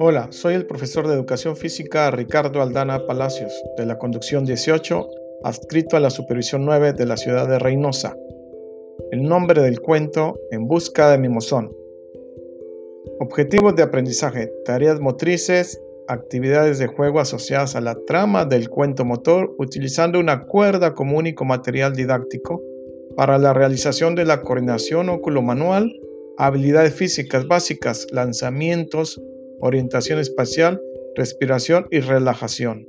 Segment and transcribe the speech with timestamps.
[0.00, 5.08] Hola, soy el profesor de Educación Física Ricardo Aldana Palacios, de la Conducción 18,
[5.42, 8.16] adscrito a la Supervisión 9 de la ciudad de Reynosa.
[9.10, 11.72] El nombre del cuento, En busca de mimosón.
[13.18, 19.52] Objetivos de aprendizaje, tareas motrices, actividades de juego asociadas a la trama del cuento motor,
[19.58, 22.62] utilizando una cuerda como único material didáctico
[23.16, 25.92] para la realización de la coordinación oculomanual,
[26.36, 29.20] habilidades físicas básicas, lanzamientos,
[29.60, 30.80] orientación espacial,
[31.14, 32.86] respiración y relajación.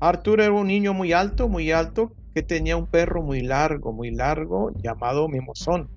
[0.00, 4.10] Arturo era un niño muy alto, muy alto, que tenía un perro muy largo, muy
[4.10, 5.88] largo, llamado Mimosón.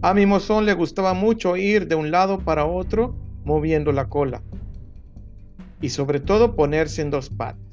[0.00, 4.42] A Mimosón le gustaba mucho ir de un lado para otro moviendo la cola
[5.80, 7.63] y sobre todo ponerse en dos patas.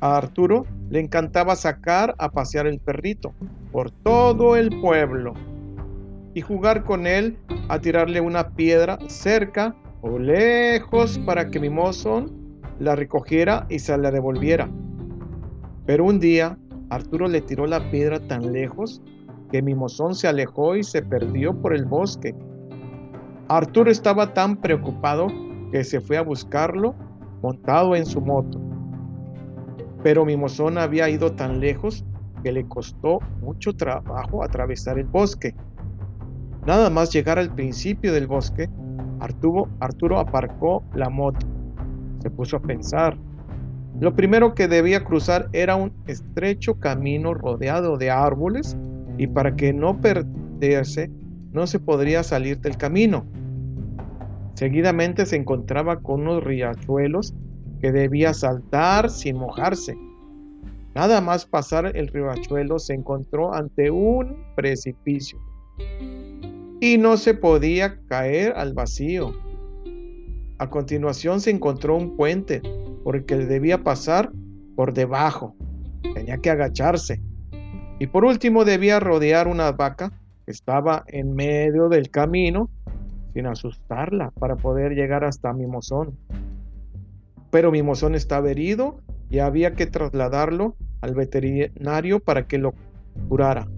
[0.00, 3.34] A Arturo le encantaba sacar a pasear el perrito
[3.70, 5.34] por todo el pueblo
[6.32, 12.32] y jugar con él a tirarle una piedra cerca o lejos para que Mimosón
[12.78, 14.70] la recogiera y se la devolviera.
[15.84, 16.56] Pero un día
[16.88, 19.02] Arturo le tiró la piedra tan lejos
[19.52, 22.34] que Mimosón se alejó y se perdió por el bosque.
[23.48, 25.26] Arturo estaba tan preocupado
[25.72, 26.94] que se fue a buscarlo
[27.42, 28.69] montado en su moto.
[30.02, 32.04] Pero Mimosón había ido tan lejos
[32.42, 35.54] que le costó mucho trabajo atravesar el bosque.
[36.66, 38.68] Nada más llegar al principio del bosque,
[39.20, 41.46] Arturo, Arturo aparcó la moto.
[42.22, 43.16] Se puso a pensar.
[44.00, 48.76] Lo primero que debía cruzar era un estrecho camino rodeado de árboles
[49.18, 51.10] y para que no perderse
[51.52, 53.26] no se podría salir del camino.
[54.54, 57.34] Seguidamente se encontraba con unos riachuelos
[57.80, 59.96] que debía saltar sin mojarse.
[60.94, 65.38] Nada más pasar el riachuelo se encontró ante un precipicio
[66.80, 69.32] y no se podía caer al vacío.
[70.58, 72.60] A continuación se encontró un puente
[73.04, 74.30] porque debía pasar
[74.76, 75.54] por debajo.
[76.14, 77.20] Tenía que agacharse.
[77.98, 80.10] Y por último debía rodear una vaca
[80.44, 82.68] que estaba en medio del camino
[83.32, 86.16] sin asustarla para poder llegar hasta Mimosón
[87.50, 92.74] pero Mimosón estaba herido y había que trasladarlo al veterinario para que lo
[93.28, 93.68] curara.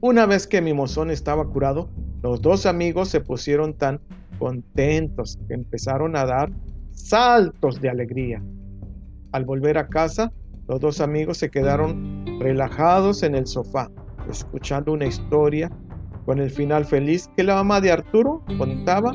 [0.00, 1.88] Una vez que Mimosón estaba curado,
[2.22, 4.00] los dos amigos se pusieron tan
[4.38, 6.50] contentos que empezaron a dar
[6.90, 8.42] saltos de alegría.
[9.32, 10.32] Al volver a casa,
[10.68, 13.90] los dos amigos se quedaron relajados en el sofá,
[14.30, 15.70] escuchando una historia
[16.24, 19.14] con el final feliz que la mamá de Arturo contaba